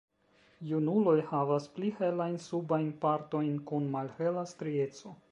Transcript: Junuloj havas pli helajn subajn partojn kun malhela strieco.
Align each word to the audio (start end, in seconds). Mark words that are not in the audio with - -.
Junuloj 0.69 1.11
havas 1.31 1.67
pli 1.75 1.91
helajn 1.99 2.37
subajn 2.45 2.87
partojn 3.03 3.51
kun 3.73 3.91
malhela 3.97 4.47
strieco. 4.53 5.13